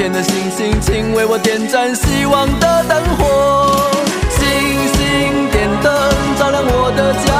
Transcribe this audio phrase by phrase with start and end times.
[0.00, 3.90] 天的星星，请为我点燃希望的灯火。
[4.30, 4.40] 星
[4.94, 5.92] 星点灯，
[6.38, 7.39] 照亮我的家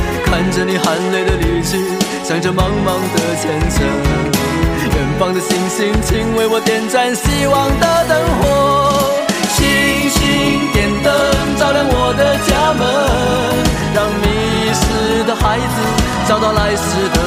[0.31, 1.77] 看着你含泪的离去，
[2.23, 3.83] 向着茫茫的前程。
[4.81, 8.93] 远方的星星，请为我点盏希望的灯火。
[9.49, 9.67] 星
[10.09, 11.11] 星点灯，
[11.59, 12.81] 照亮我的家门，
[13.93, 15.75] 让迷失的孩子
[16.25, 17.19] 找到来时的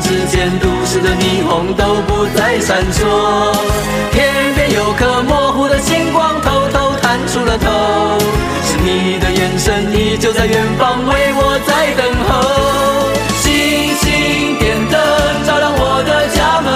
[0.00, 3.04] 之间，都市的霓虹都不再闪烁，
[4.12, 7.66] 天边有颗模糊的星光偷偷探出了头。
[8.64, 12.30] 是你的眼神，依旧在远方为我在等候。
[13.42, 13.46] 星
[13.96, 14.98] 星点灯，
[15.46, 16.68] 照亮我的家门，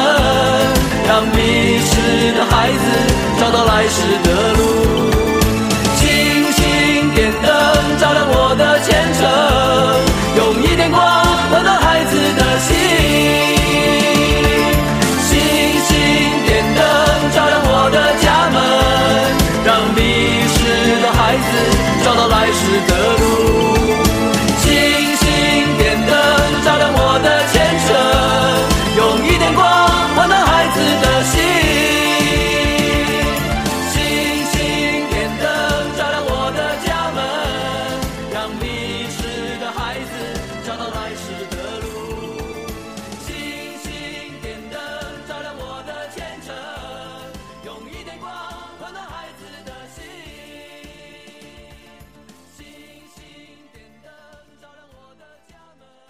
[1.07, 1.93] 让迷失
[2.33, 2.85] 的孩子
[3.39, 4.32] 找到来时的
[22.13, 23.25] 找到来时的路。
[24.59, 24.69] 星
[25.17, 25.25] 星
[25.79, 26.11] 点灯
[26.63, 27.55] 照亮我的前
[27.87, 27.89] 程
[28.99, 29.65] 用一点光
[30.19, 31.33] 温暖孩子的心。
[33.89, 33.97] 星
[34.53, 34.61] 星
[35.09, 35.43] 点灯
[35.97, 37.19] 照亮我的家门
[38.31, 40.42] 让迷失的孩子。